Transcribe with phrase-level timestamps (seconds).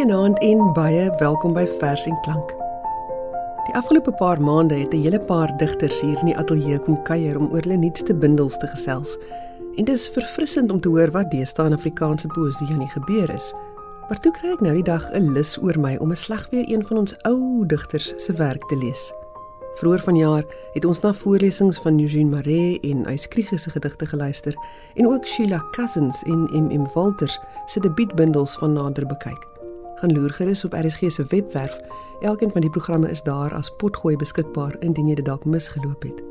[0.00, 2.54] Goeienaand en baie welkom by Vers en Klank.
[3.66, 7.38] Die afgelope paar maande het 'n hele paar digters hier in die ateljee kom kuier
[7.38, 9.18] om oor hulle nuutste bundels te gesels.
[9.76, 13.34] En dit is verfrissend om te hoor wat deesdae in Afrikaanse poësie aan die gebeur
[13.34, 13.54] is.
[14.08, 16.64] Maar toe kry ek nou die dag 'n lus oor my om 'n slag weer
[16.68, 19.12] een van ons ou digters se werk te lees.
[19.74, 24.54] Vroeger vanjaar het ons na voorlesings van Eugene Marais en Uyskriege se gedigte geluister
[24.94, 29.59] en ook Sheila Cousins en MM Walters se debuutbundels van nader bekyk.
[30.00, 31.80] Gaan loer gerus op RSG se webwerf.
[32.20, 36.22] Elkeen van die programme is daar as potgooi beskikbaar indien jy dit dalk misgeloop het.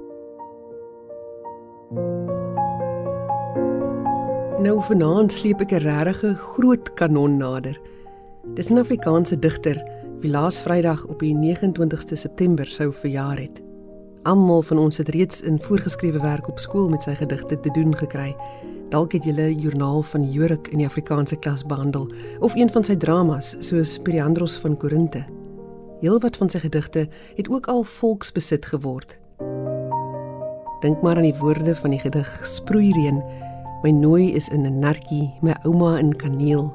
[4.59, 7.79] Nou vanaand sleep ek 'n regte groot kanon nader.
[8.53, 9.77] Dis 'n Afrikaanse digter
[10.19, 13.61] wie laas Vrydag op die 29ste September sou verjaar het.
[14.23, 17.95] Almal van ons het reeds in voorgeskrewe werk op skool met sy gedigte te doen
[17.95, 18.35] gekry.
[18.89, 22.07] Dalk het julle joernaal van Jorik in die Afrikaanse klas behandel
[22.39, 25.21] of een van sy dramas soos Periandros van Korinte.
[26.01, 27.03] Heelwat van sy gedigte
[27.37, 29.13] het ook al volksbesit geword.
[30.81, 33.21] Dink maar aan die woorde van die gedig Sproeireën.
[33.83, 36.73] My nooi is in 'n nartjie, my ouma in kaneel.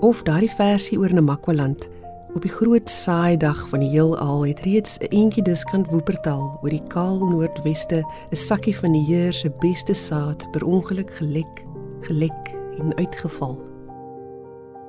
[0.00, 1.88] Of daardie versie oor 'n Makwaland
[2.36, 6.70] Op die groot saai dag van die heelal het reeds 'n entjie diskant woepertal oor
[6.70, 11.64] die kaal noordweste 'n sakkie van die Heer se beste saad per ongeluk gelek,
[12.00, 13.56] gelek en uitgeval.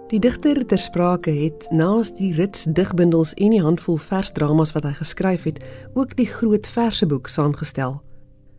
[0.08, 4.92] Die digter ter sprake het naas die rits digbundels en die handvol versdramas wat hy
[4.94, 8.02] geskryf het, ook die groot verseboek saamgestel.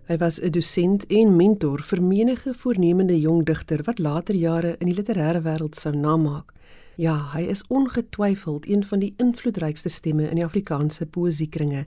[0.06, 4.86] Hy was 'n dosent en mentor vir menige voornemende jong digter wat later jare in
[4.86, 6.52] die literêre wêreld sou namaak.
[6.98, 11.84] Ja, hy is ongetwyfeld een van die invloedrykste stemme in die Afrikaanse poësiekringe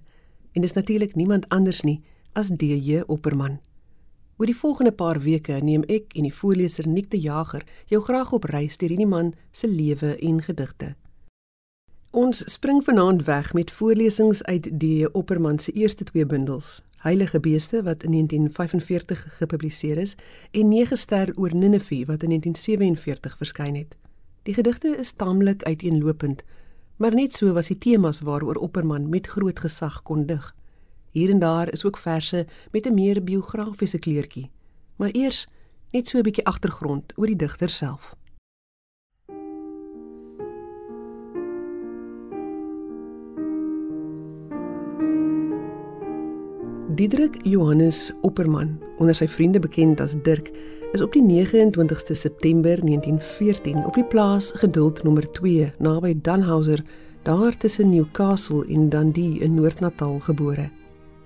[0.51, 1.97] en dis natuurlik niemand anders nie
[2.31, 3.57] as DJ Opperman.
[4.39, 8.31] Oor die volgende paar weke neem ek en die voorleser Nick de Jager jou graag
[8.31, 10.93] op reis deur hierdie man se lewe en gedigte.
[12.15, 17.83] Ons spring vanaand weg met voorlesings uit DJ Opperman se eerste twee bundels, Heilige Beeste
[17.83, 20.15] wat in 1945 gepubliseer is
[20.51, 23.99] en Nege ster oor Ninive wat in 1947 verskyn het.
[24.43, 26.43] Die gedigte is taamlik uiteenlopend,
[26.97, 30.55] maar net so was die temas waaroor Opperman met groot gesag kon dig.
[31.11, 34.49] Hier en daar is ook verse met 'n meer biografiese kleurtjie.
[34.95, 35.47] Maar eers
[35.91, 38.15] net so 'n bietjie agtergrond oor die digter self.
[46.95, 50.49] Diederik Johannes Opperman, onder sy vriende bekend as Dirk,
[50.91, 56.81] is op die 29ste September 1914 op die plaas Geduld nommer 2 naby Dunhauser,
[57.23, 60.67] daar tussen Newcastle en Dundee in Noord-Natal gebore.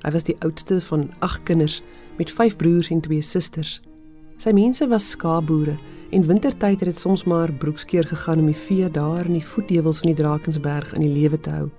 [0.04, 1.80] Hy was die oudste van 8 kinders
[2.20, 3.80] met 5 broers en 2 susters.
[4.38, 5.80] Sy mense was skaapboere
[6.14, 10.04] en wintertyd het dit soms maar broekskeer gegaan om die vee daar in die voetdewels
[10.04, 11.72] van die Drakensberg in die lewe te hou.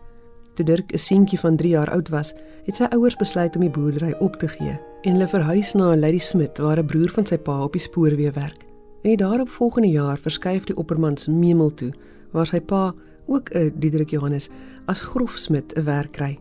[0.56, 2.34] Toe Dirk 'n seentjie van 3 jaar oud was,
[2.65, 6.19] het sy ouers besluit om die boerdery op te gee en hulle verhuis na Lady
[6.19, 8.65] Smith waar 'n broer van sy pa op die spoorweë werk.
[9.03, 11.93] In die daaropvolgende jaar verskuif die oppermans Memel toe
[12.31, 12.95] waar sy pa,
[13.27, 14.49] ook 'n Diederik Johannes,
[14.87, 16.39] as grofsmid 'n werk kry.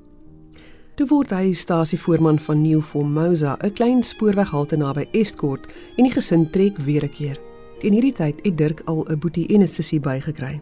[0.95, 6.49] Toe word hy stasievoorman van New Formosa, 'n klein spoorweghalte naby Estcourt en die gesin
[6.49, 7.39] trek weer 'n keer.
[7.79, 10.61] Teen hierdie tyd het Dirk al 'n boetie en 'n sussie bygekry.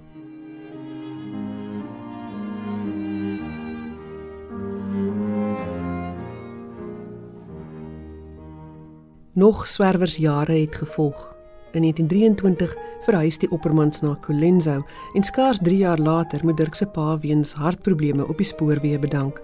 [9.35, 11.35] Nog swerwersjare het gevolg.
[11.71, 16.85] In 1923 verhuis die oppermans na Colenso en skaars 3 jaar later moet Dirk se
[16.85, 19.41] pa weens hartprobleme op die spoorweë bedank.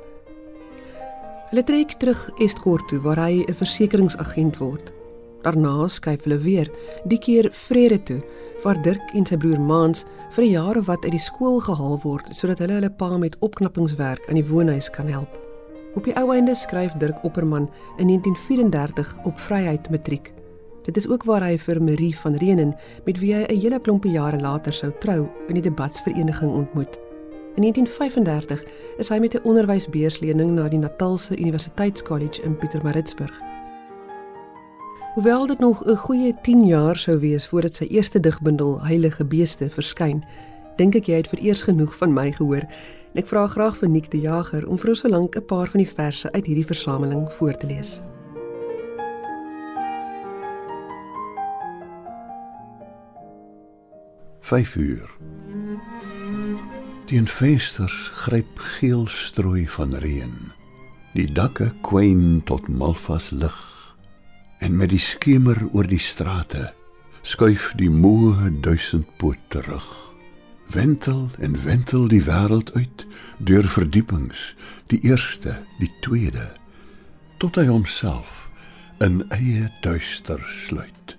[1.50, 4.94] Hulle trek terug Estcourt toe waar hy 'n versekeringsagent word.
[5.42, 6.72] Daarna skuif hulle weer,
[7.04, 8.22] die keer Vrede toe,
[8.64, 12.00] waar Dirk en sy broer Maans vir 'n jaar of wat uit die skool gehaal
[12.04, 15.49] word sodat hulle hulle pa met opknappingswerk aan die woonhuis kan help.
[15.95, 20.33] Op die ou einde skryf Dirk Opperman in 1934 op Vryheid Matriek.
[20.83, 22.75] Dit is ook waar hy vir Marie van Reenen
[23.06, 27.00] met wie hy 'n hele klompie jare later sou trou in die debatsvereniging ontmoet.
[27.56, 28.63] In 1935
[28.97, 33.41] is hy met 'n onderwysbeurslening na die Natalse Universiteitskollege in Pietermaritzburg.
[35.13, 39.69] Hoewel dit nog 'n goeie 10 jaar sou wees voordat sy eerste digbundel Heilige Beeste
[39.69, 40.24] verskyn,
[40.75, 42.63] dink ek jy het vereers genoeg van my gehoor
[43.14, 45.68] En ek vra graag vir Nick die Jager om vir ons so lank 'n paar
[45.68, 48.02] van die verse uit hierdie versameling voor te lees.
[54.40, 55.10] Vyf uur.
[57.06, 60.52] Die vensters gryp geel strooi van reën.
[61.14, 63.96] Die dakke kwyn tot malvas lig.
[64.60, 66.74] En met die skemer oor die strate
[67.22, 70.09] skuif die moe duisendpoot terug
[70.69, 73.06] Wentel en wentel die wêreld uit
[73.38, 74.56] deur verdiepings,
[74.86, 76.51] die eerste, die tweede,
[77.42, 78.44] tot hy homself
[79.01, 81.16] in eie duister sluit.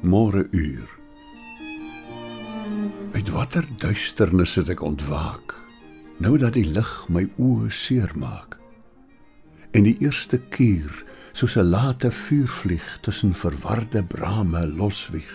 [0.00, 0.88] Môre uur.
[3.12, 5.52] Uit watter duisternis het ek ontwaak?
[6.16, 8.56] Nou dat die lig my oë seermaak.
[9.76, 15.32] En die eerste kuur soos 'n late vuurvlieg tussen verwarde brame loswieg.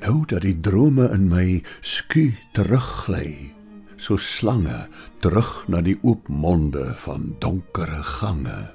[0.00, 3.54] Nou dat die drome in my sku teruggly,
[3.96, 4.88] so slange
[5.20, 8.74] terug na die oop monde van donkere gange.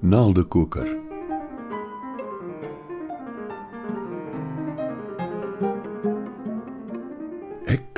[0.00, 1.07] Naaldekoker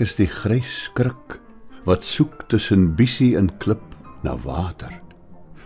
[0.01, 1.35] Ek is die grys skrik
[1.85, 3.83] wat soek tussen bissie en klip
[4.25, 4.95] na water.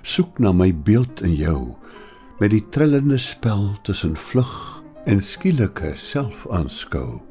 [0.03, 1.77] Soek na my beeld in jou
[2.41, 4.51] met die trillende spel tussen vlug
[5.07, 7.23] en skielike selfaanskou.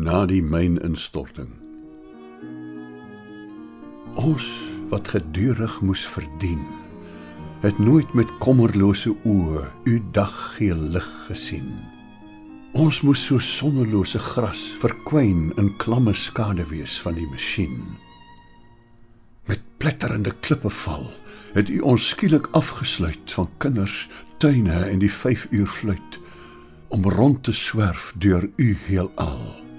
[0.00, 1.50] Na die myninstorting.
[4.20, 4.46] Ons
[4.90, 6.62] wat gedurig moes verdien,
[7.60, 11.68] het nooit met kommerlose oë u daggeel lig gesien.
[12.72, 17.82] Ons moes so sonnelose gras verkwyn in klamme skade wees van die masjien.
[19.50, 21.10] Met pletterende klippe val,
[21.52, 24.06] het u ons skielik afgesluit van kinders,
[24.38, 26.20] tuine en die 5 uur fluit
[26.88, 29.69] om rond te swerf deur u heelal.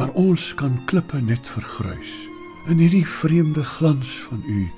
[0.00, 2.12] Maar ons kan klippe net vergrys.
[2.72, 4.70] In hierdie vreemde glans van u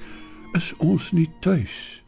[0.58, 2.02] is ons nie tuis.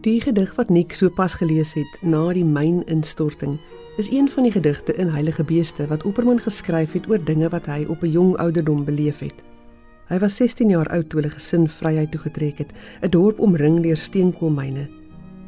[0.00, 3.60] Die gedig wat Nick sopas gelees het na die myninstorting
[4.00, 7.66] is een van die gedigte in Heilige Beeste wat Opperman geskryf het oor dinge wat
[7.66, 9.34] hy op 'n jong ouderdom beleef het.
[10.08, 13.96] Hy was 16 jaar oud toe hulle gesin vryheid toegetrek het, 'n dorp omring deur
[13.96, 14.88] steenkoolmyne.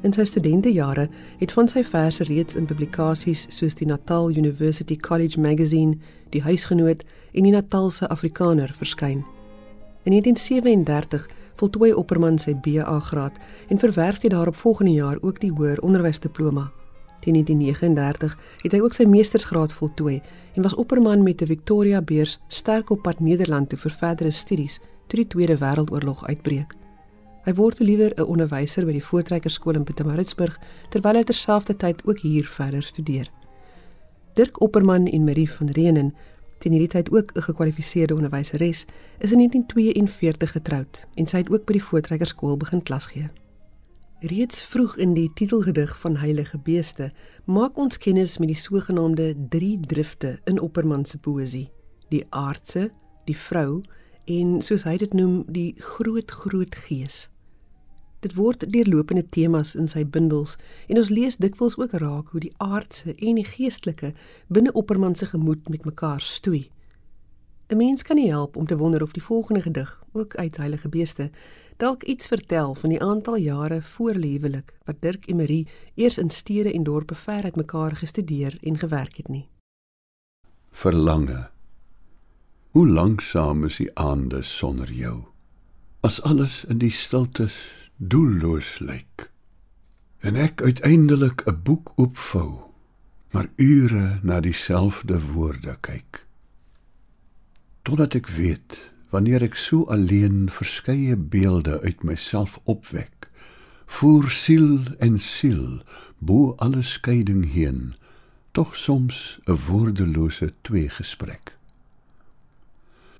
[0.02, 1.08] In sy studentejare
[1.38, 5.96] het van sy verse reeds in publikasies soos die Natal University College Magazine,
[6.28, 9.24] die Huisgenoot en die Natalse Afrikaner verskyn.
[10.02, 13.32] In 1937 voltooi Opperman sy BA graad
[13.68, 16.72] en verwerf hy daarop volgende jaar ook die hoër onderwysdiploma.
[17.22, 20.20] Teen 1939 het hy ook sy meestersgraad voltooi
[20.54, 24.80] en was Opperman met 'n Victoria Beurs sterk op pad Nederland toe vir verdere studies
[25.06, 26.74] toe die Tweede Wêreldoorlog uitbreek.
[27.44, 30.58] Hy word toe liewer 'n onderwyser by die Voortrekkerskool in Pietermaritzburg
[30.90, 33.30] terwyl hy terselfdertyd ook hier verder studeer.
[34.34, 36.14] Dirk Opperman en Marie van Reenen
[36.58, 38.86] teen hierdie tyd ook 'n gekwalifiseerde onderwyseres,
[39.18, 43.30] is in 1942 getroud en sy het ook by die Voortrekkerskool begin klas gee.
[44.22, 47.08] Reeds vroeg in die titelgedig van Heilige Beeste
[47.44, 51.72] maak ons kennis met die sogenaamde drie drifte in Opperman se poësie:
[52.14, 52.92] die aardse,
[53.26, 53.80] die vrou
[54.24, 57.24] en soos hy dit noem, die groot groot gees.
[58.22, 60.54] Dit word deurlopende temas in sy bundels
[60.86, 64.12] en ons lees dikwels ook raak hoe die aardse en die geestelike
[64.46, 66.68] binne Opperman se gemoed met mekaar stoei.
[67.72, 70.88] 'n Mens kan nie help om te wonder of die volgende gedig, ook uit Heilige
[70.88, 71.30] Beeste,
[71.76, 76.72] dalk iets vertel van die aantal jare voor huwelik wat Dirk Emery eers in stede
[76.72, 79.48] en dorpe ver uit mekaar gestudeer en gewerk het nie.
[80.70, 81.50] Verlange.
[82.70, 85.24] Hoe lanksaam is die aande sonder jou?
[86.00, 87.54] As alles in die stiltes
[87.96, 89.30] doelloos lyk.
[90.18, 92.60] En ek uiteindelik 'n boek oopvou,
[93.30, 96.26] maar ure na dieselfde woorde kyk.
[97.92, 98.76] Totdat ek weet
[99.12, 103.26] wanneer ek so alleen verskeie beelde uit myself opwek,
[103.84, 105.82] voer siel en siel
[106.16, 107.92] bo alle skeiding heen,
[108.56, 111.52] tog soms 'n woordelose tweegesprek.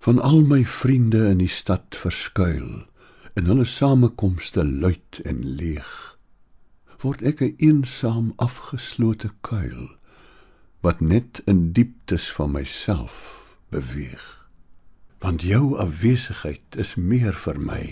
[0.08, 2.88] Van al my vriende in die stad verskuil
[3.36, 6.16] in hulle samekomste luid en leeg
[7.04, 9.92] word ek 'n eensaam afgeslote kuil
[10.80, 13.36] wat net in dieptes van myself
[13.68, 14.41] beweeg
[15.22, 17.82] want jou afwesigheid is meer vir my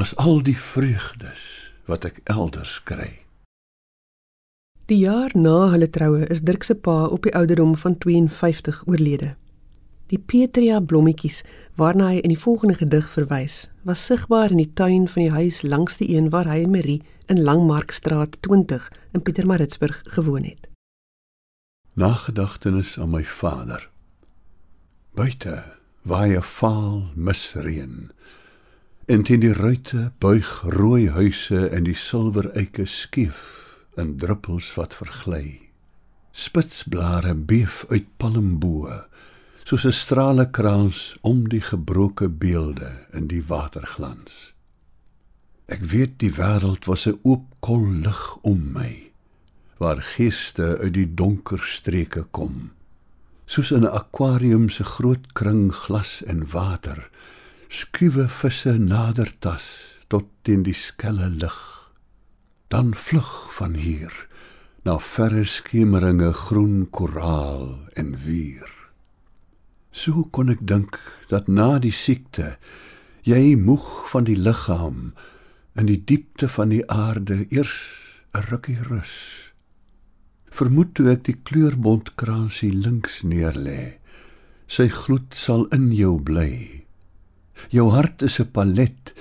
[0.00, 1.42] as al die vreugdes
[1.90, 3.20] wat ek elders kry
[4.90, 9.36] Die jaar na hulle troue is Dirk se pa op die ouderdom van 52 oorlede.
[10.10, 11.44] Die Petria blommetjies
[11.78, 15.62] waarna hy in die volgende gedig verwys, was sigbaar in die tuin van die huis
[15.62, 16.98] langs die een waar hy en Marie
[17.30, 20.66] in Langmarkstraat 20 in Pietermaritzburg gewoon het.
[21.94, 23.86] Nagedagtenis aan my vader.
[25.14, 25.62] Buite
[26.02, 28.10] waai 'n vaal misreën.
[29.06, 33.40] En teen die ruite buig rooi huise en die silwer eike skief
[33.96, 35.70] in druppels wat vergly.
[36.32, 39.04] Spitsblare beef uit palmbome
[39.64, 44.52] soos 'n stralekrans om die gebroke beelde in die waterglans.
[45.66, 49.12] Ek weet die wêreld was 'n oop kol lig om my,
[49.78, 52.70] waar geeste uit die donker streke kom,
[53.50, 57.10] soos in 'n akwarium se groot kring glas en water,
[57.68, 59.66] skuwe visse nader tas
[60.08, 61.58] tot teen die skelle lig.
[62.68, 64.14] Dan vlug van hier
[64.84, 68.70] na verre skemeringe groen koraal en wier.
[69.90, 72.56] So kon ek dink dat na die siekte
[73.26, 75.10] jy moeg van die liggaam
[75.74, 77.74] in die diepte van die aarde eers
[78.32, 79.49] 'n rukkie rus.
[80.60, 83.96] Vermoed toe ek die kleurbond kransie links neerlê.
[84.68, 86.84] Sy gloed sal in jou bly.
[87.72, 89.14] Jou hart is 'n palet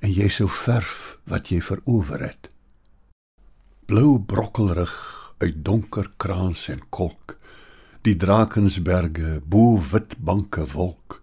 [0.00, 2.48] en jy sou verf wat jy verower het.
[3.84, 4.94] Blou brokkelrig
[5.44, 7.36] uit donker krans en kolk
[8.02, 11.18] die drakensberge bo wit banke wolk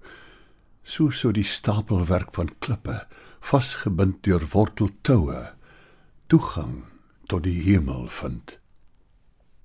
[0.84, 3.00] so so die stapelwerk van klippe
[3.41, 5.41] vasgebind deur worteltoue
[6.27, 6.84] toegang
[7.27, 8.60] tot die hemel vind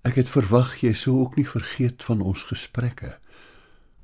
[0.06, 3.16] ek het verwag jy sou ook nie vergeet van ons gesprekke.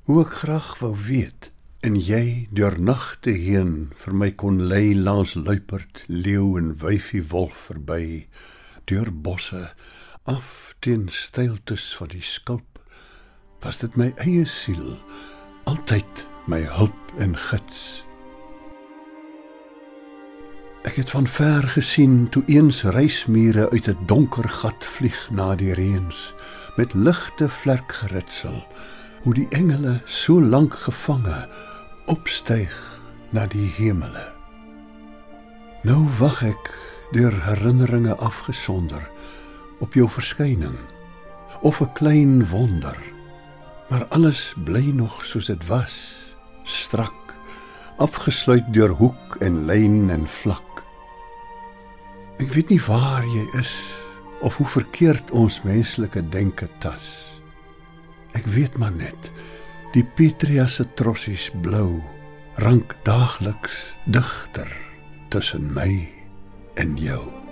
[0.07, 1.51] Hoe ek graag wou weet
[1.85, 7.67] en jy deur nagte heen vir my kon lê langs luiperd leeu en wyfie wolf
[7.67, 8.25] verby
[8.89, 9.67] deur bosse
[10.25, 12.81] af teen steiltes van die skulp
[13.61, 14.97] was dit my eie siel
[15.69, 18.06] altyd my hulp en gids
[20.83, 25.73] ek het van ver gesien toe eens reismure uit 'n donker gat vlieg na die
[25.73, 26.33] reëns
[26.75, 28.65] met ligte vlekgeritsel
[29.23, 31.47] hoe die engele so lank gevange
[32.05, 34.33] opstyg na die hemele
[35.83, 36.71] nou wag ek
[37.11, 39.09] deur herinneringe afgesonder
[39.79, 40.77] op jou verskyning
[41.61, 42.97] of 'n klein wonder
[43.87, 45.95] Maar alles bly nog soos dit was,
[46.63, 47.35] strak,
[47.97, 50.66] afgesluit deur hoek en lyn en vlak.
[52.37, 53.71] Ek weet nie waar jy is
[54.45, 57.05] of hoe verkeerd ons menslike denke tas.
[58.37, 59.31] Ek weet maar net
[59.95, 61.97] die Petria se trossies blou
[62.61, 64.69] rank daagliks digter
[65.33, 65.89] tussen my
[66.77, 67.46] en jou.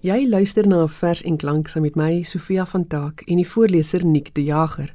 [0.00, 3.48] Jy luister na 'n vers en klank saam met my Sofia van Taak en die
[3.48, 4.94] voorleser Nick de Jager.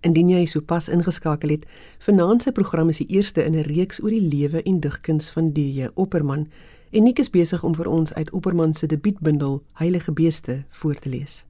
[0.00, 1.66] Indien jy sopas ingeskakel het,
[1.98, 5.52] vanaand se program is die eerste in 'n reeks oor die lewe en digkuns van
[5.52, 5.88] D.J.
[5.94, 6.46] Opperman
[6.90, 11.08] en Nick is besig om vir ons uit Opperman se debuutbundel Heilige Beeste voor te
[11.08, 11.44] lees.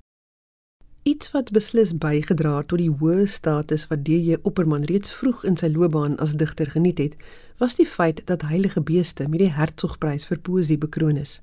[1.03, 4.37] Iets wat beslis bygedra het tot die hoë status wat D.J.
[4.43, 7.17] Opperman reeds vroeg in sy loopbaan as digter geniet het,
[7.59, 11.43] was die feit dat Heilige Beeste met die Hertzogprys vir poësie bekroon is.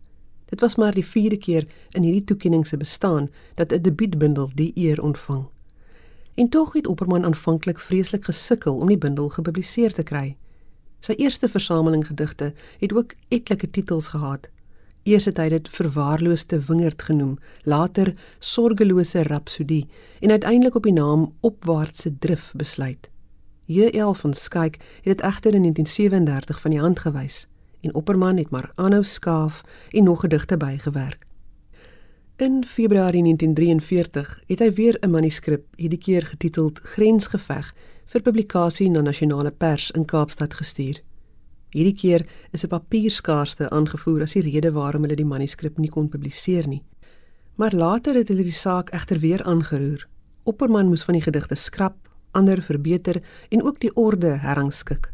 [0.53, 4.71] Dit was maar die vierde keer in hierdie toekenning se bestaan dat 'n debuutbundel die
[4.75, 5.45] eer ontvang.
[6.33, 10.35] En tog het Opperman aanvanklik vreeslik gesukkel om die bundel gepubliseer te kry.
[10.99, 14.49] Sy eerste versameling gedigte het ook etlike titels gehad.
[15.03, 19.87] Eers het hy dit Verwaarloosde Wingerd genoem, later Sorgelose Rapsodie
[20.19, 23.09] en uiteindelik op die naam Opwaartse Drif besluit.
[23.65, 24.13] J.L.
[24.13, 27.47] van Skyk het dit egter in 1937 van die hand gewys
[27.83, 31.27] en Opperman het maar aanhou skaaf en nog gedigte bygewerk.
[32.35, 37.73] In Februarie 1943 het hy weer 'n manuskrip, hierdie keer getiteld Grensgeveg,
[38.05, 41.01] vir publikasie na nasionale pers in Kaapstad gestuur.
[41.69, 46.09] Hierdie keer is 'n papierskaarste aangevoer as die rede waarom hulle die manuskrip nie kon
[46.09, 46.83] publiseer nie.
[47.55, 50.07] Maar later het hulle die saak egter weer aangeroer.
[50.43, 51.95] Opperman moes van die gedigte skrap,
[52.31, 55.13] ander verbeter en ook die orde herrangskik.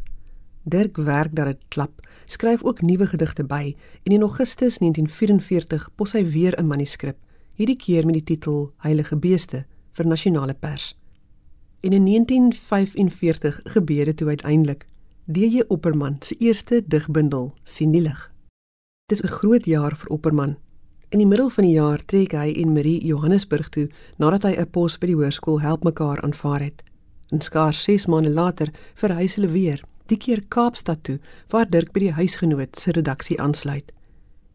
[0.70, 6.12] Dirk werk dat dit klap, skryf ook nuwe gedigte by en in Augustus 1944 pos
[6.12, 7.18] hy weer 'n manuskrip,
[7.58, 10.96] hierdie keer met die titel Heilige Beeste vir nasionale pers.
[11.80, 14.86] En in 1945 gebeur dit uiteindelik.
[15.24, 18.32] DJ Opperman se eerste digbundel sien die lig.
[19.06, 20.56] Dit is 'n groot jaar vir Opperman.
[21.08, 24.70] In die middel van die jaar trek hy en Marie Johannesburg toe nadat hy 'n
[24.70, 26.82] pos by die hoërskool help mekaar aanvaar het.
[27.28, 31.18] En skaars 6 maande later verhuis hulle weer, die keer Kaapstad toe,
[31.50, 33.92] waar Dirk by die huisgenoot se redaksie aansluit.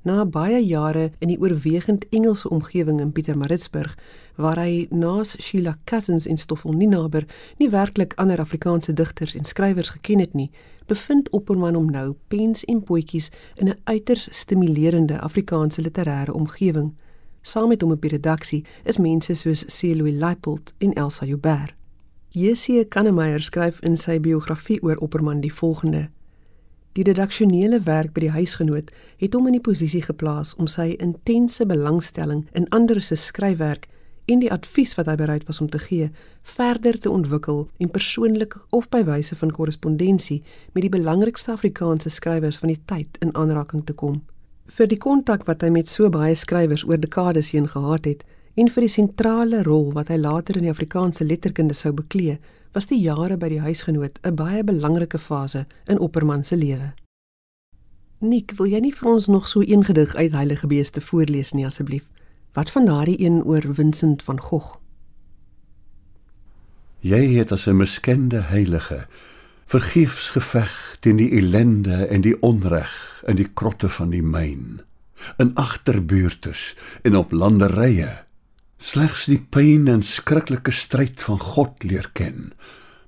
[0.05, 3.95] Na baie jare in die oorwegend Engelse omgewing in Pietermaritzburg,
[4.37, 7.25] waar hy naas Sheila Cousins en Stoffel Ninaber
[7.57, 10.51] nie werklik ander Afrikaanse digters en skrywers geken het nie,
[10.85, 16.93] bevind Opperman hom nou pens en potjies in 'n uiters stimulerende Afrikaanse literêre omgewing.
[17.41, 21.73] Saam met hom op die redaksie is mense soos Celoy Leipold en Elsa Joubert.
[22.35, 22.83] J.C.
[22.89, 26.09] Kannemeyer skryf in sy biografie oor Opperman die volgende:
[26.99, 31.63] Die redaksionele werk by die huisgenoot het hom in die posisie geplaas om sy intense
[31.63, 33.87] belangstelling in ander se skryfwerk
[34.27, 36.09] en die advies wat hy bereid was om te gee,
[36.57, 40.41] verder te ontwikkel en persoonlik of by wyse van korrespondensie
[40.73, 44.25] met die belangrikste Afrikaanse skrywers van die tyd in aanraking te kom.
[44.67, 48.69] Vir die kontak wat hy met so baie skrywers oor dekades heen gehad het en
[48.71, 52.37] vir die sentrale rol wat hy later in die Afrikaanse letterkunde sou beklee,
[52.75, 56.93] was die jare by die huisgenoot 'n baie belangrike fase in Opperman se lewe.
[58.19, 61.65] Nik, wil jy nie vir ons nog so een gedig uit Heilige Beeste voorlees nie
[61.65, 62.09] asseblief?
[62.53, 64.79] Wat van daardie een oor Vincent van Gogh?
[66.99, 69.07] Jy het as 'n miskende heilige
[69.65, 74.81] vergeefs geveg teen die ellende en die onreg in die krotte van die myn,
[75.37, 78.24] in agterbuurtes en op landerye
[78.85, 82.51] slegs die pyn en skrikkelike stryd van God leer ken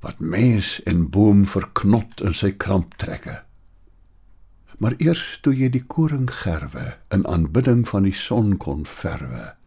[0.05, 3.41] wat mens en boom verknot in sy kramp trekke.
[4.77, 9.57] Maar eers toe jy die koringgerwe in aanbidding van die son kon verwe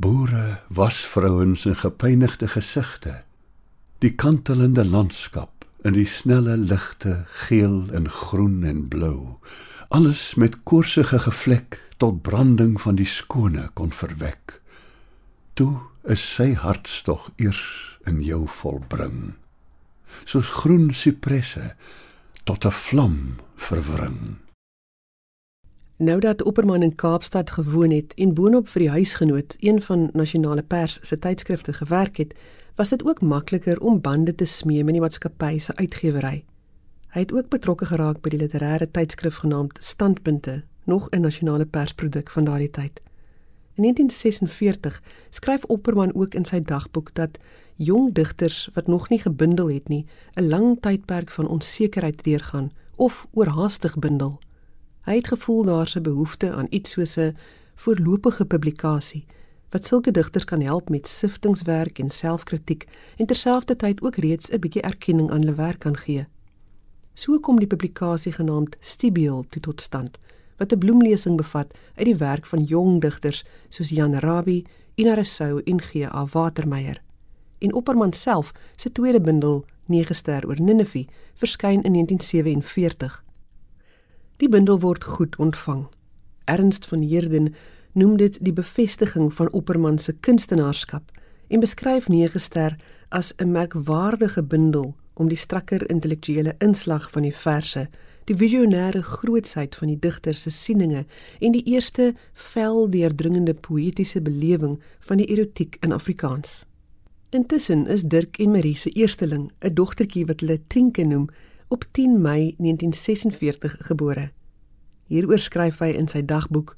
[0.00, 3.18] boere wasvrouens en gepynigde gesigte
[4.00, 9.36] die kantelende landskap in die snelle ligte geel en groen en blou
[9.92, 14.59] alles met koorsige gevlek tot branding van die skone kon verwek
[15.60, 15.76] toe
[16.08, 17.62] is sy hartstog eers
[18.08, 19.34] in jou volbring.
[20.24, 21.74] Soos groen sipresse
[22.48, 23.16] tot 'n vlam
[23.56, 24.40] verwring.
[25.96, 30.62] Nou dat Opperman in Kaapstad gewoon het en boonop vir die huisgenoot een van nasionale
[30.62, 32.34] pers se tydskrifte gewerk het
[32.74, 36.44] was dit ook makliker om bande te smee met die maatskappy se uitgewery.
[37.08, 42.30] Hy het ook betrokke geraak by die literêre tydskrif genaamd Standpunte nog 'n nasionale persproduk
[42.30, 43.00] van daardie tyd
[43.80, 47.38] In 1946 skryf Opperman ook in sy dagboek dat
[47.76, 53.26] jong digters wat nog nie gebundel het nie, 'n lang tydperk van onsekerheid deurgaan of
[53.32, 54.40] oorhaastig bundel.
[55.02, 57.36] Hy het gevoel daar's 'n behoefte aan iets soos 'n
[57.74, 59.24] voorlopige publikasie
[59.70, 64.82] wat sulke digters kan help met siftingswerk en selfkritiek en terselfdertyd ook reeds 'n bietjie
[64.82, 66.26] erkenning aan hulle werk kan gee.
[67.14, 70.18] So kom die publikasie genaamd Stibiel tot stand
[70.60, 75.60] wat 'n bloemlesing bevat uit die werk van jong digters soos Jan Rabie, Ina Rousseau
[75.64, 76.26] en G.A.
[76.32, 77.02] Watermeyer.
[77.58, 83.24] En Opperman self se tweede bundel, Nege ster oor Ninive, verskyn in 1947.
[84.36, 85.86] Die bundel word goed ontvang.
[86.44, 87.54] Ernst van Heerden
[87.92, 91.10] noem dit die bevestiging van Opperman se kunstenaarskap
[91.48, 92.76] en beskryf Nege ster
[93.08, 97.88] as 'n merkwaardige bundel om die strakker intellektuele inslag van die verse
[98.30, 101.02] die visionêre grootsheid van die digter se sieninge
[101.42, 102.12] en die eerste
[102.52, 104.76] vel deurdringende poëtiese belewing
[105.08, 106.60] van die erotiek in Afrikaans.
[107.34, 111.28] Intussen is Dirk en Marie se eersteling, 'n dogtertjie wat hulle Trinke noem,
[111.68, 114.30] op 10 Mei 1946 gebore.
[115.06, 116.76] Hieroor skryf hy in sy dagboek: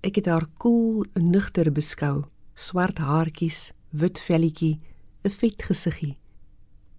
[0.00, 2.24] Ek het haar koel, cool, nugter beskou,
[2.54, 4.80] swart haartjies, wit velletjie,
[5.24, 6.18] 'n vet gesiggie.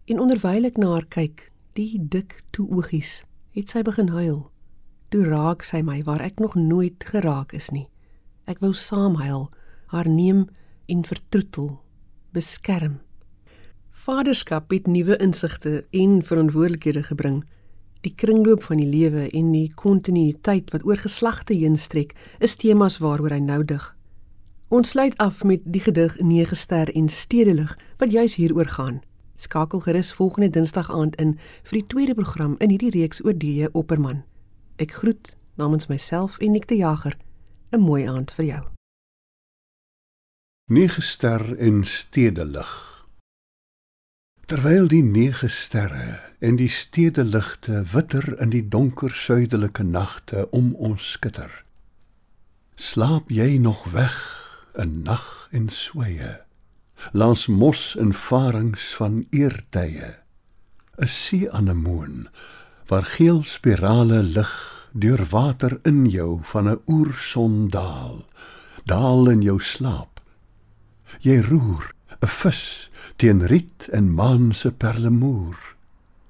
[0.06, 3.23] En onderwyl ek na haar kyk, die dik toe oogies,
[3.59, 4.47] het sy begin huil.
[5.11, 7.89] Toe raak sy my waar ek nog nooit geraak is nie.
[8.47, 9.49] Ek wou saam huil,
[9.91, 10.47] haar neem
[10.89, 11.73] en vertroetel,
[12.33, 12.99] beskerm.
[13.91, 17.43] Vaderskap het nuwe insigte en verantwoordelikhede gebring.
[18.05, 23.01] Die kringloop van die lewe en die kontinuïteit wat oor geslagte heen strek, is temas
[23.03, 23.83] waaroor hy nou dig.
[24.69, 29.01] Ons sluit af met die gedig 9 ster en stedelig wat juis hieroor gaan.
[29.39, 33.69] Skakel gerus volgende Dinsdag aand in vir die tweede program in hierdie reeks oor D.J.
[33.71, 34.25] Opperman.
[34.75, 37.15] Ek groet namens myself en Nik de Jager
[37.71, 38.63] 'n mooi aand vir jou.
[40.67, 42.71] 9 ster en stedelig.
[44.45, 51.12] Terwyl die 9 sterre en die stedeligte witter in die donker suidelike nagte om ons
[51.12, 51.63] skitter.
[52.75, 54.15] Slaap jy nog weg
[54.75, 56.48] 'n nag en sweye
[57.12, 60.15] langs mos en varings van eertye
[61.01, 62.27] 'n see anemoon
[62.89, 64.53] waar geel spirale lig
[64.93, 68.25] deur water in jou van 'n oerson daal.
[68.85, 70.21] Daal in jou slaap.
[71.19, 75.57] Jy roer 'n vis teen riet en maan se perlemoer.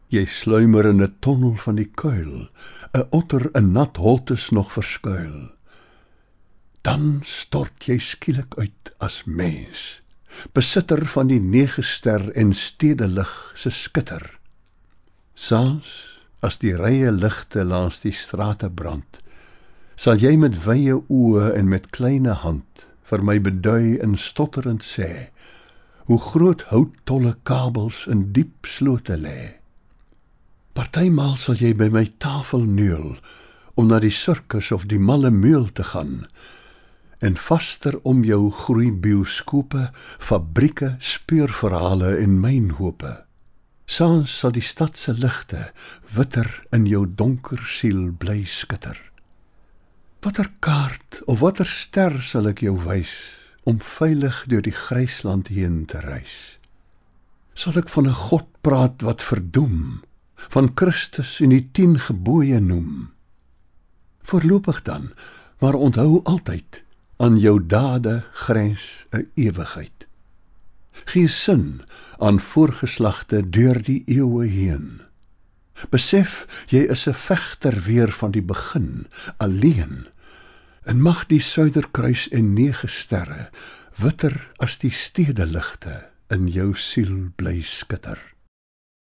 [0.08, 2.50] Jy sluimer in 'n tonnel van die kuil
[2.94, 5.52] 'n otter in nat holtes nog verskuil.
[6.82, 10.02] Dan stort jy skielik uit as mens
[10.54, 14.26] besitter van die nege ster en stedelig se skitter.
[15.36, 15.90] Saans
[16.42, 19.20] as die rye ligte langs die strate brand
[20.00, 25.10] sal jy met wye oë en met kleine hand vir my bedui en stotterend sê
[26.08, 29.60] hoe groot houttolle kabels in diep slote lê.
[30.74, 33.18] Partymal sal jy by my tafel neul
[33.76, 36.24] om na die sirkus of die malle meul te gaan
[37.20, 43.12] en vaster om jou groei bioskope, fabrieke, speurverhale en mynhope.
[43.90, 45.70] Sans sal die stad se ligte
[46.16, 48.98] witter in jou donker siel bly skitter.
[50.24, 53.12] Watter kaart of watter ster sal ek jou wys
[53.68, 56.60] om veilig deur die grysland heen te reis?
[57.56, 60.04] Sal ek van 'n God praat wat verdoem,
[60.36, 63.12] van Christus en die 10 gebooie noem?
[64.24, 65.12] Voorlopig dan,
[65.60, 66.84] maar onthou altyd
[67.20, 70.08] aan jou dade grens 'n ewigheid.
[71.06, 71.82] Gee sin
[72.18, 75.02] aan voorgeslagte deur die eeue heen.
[75.90, 80.08] Besef jy is 'n vegter weer van die begin, alleen.
[80.84, 83.50] En mag die suiderkruis en nege sterre
[83.96, 88.39] witter as die stedeligte in jou siel bly skitter.